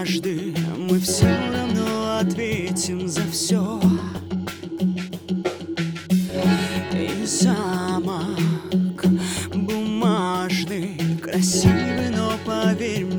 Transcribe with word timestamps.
однажды 0.00 0.54
мы 0.76 0.98
все 1.00 1.26
равно 1.52 2.18
ответим 2.18 3.08
за 3.08 3.22
все. 3.30 3.80
ver 12.78 13.09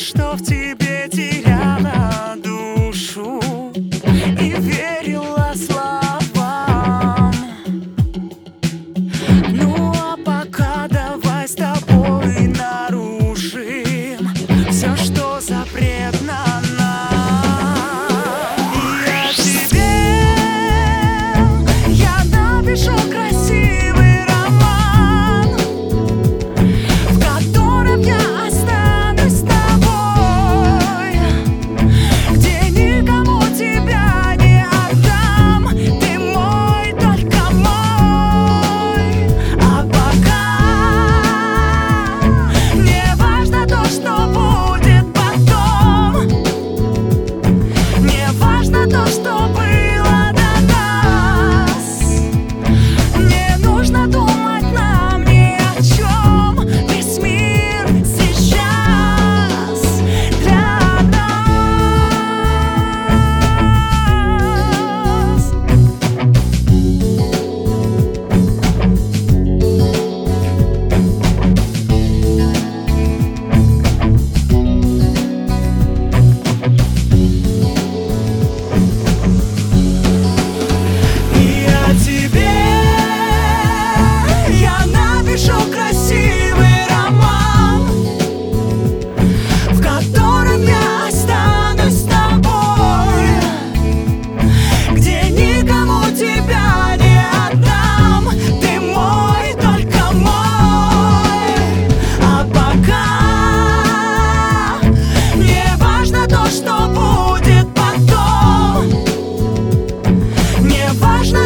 что 0.00 0.32
в 0.32 0.42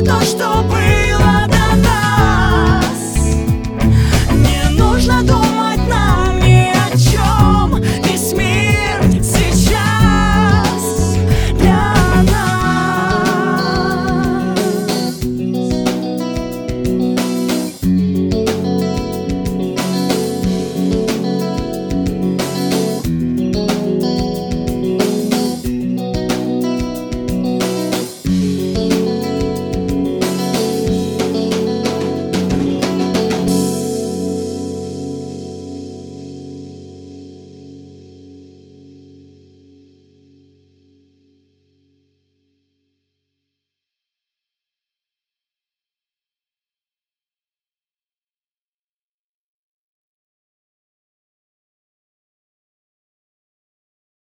Tantas 0.04 0.34
tropas 0.34 0.73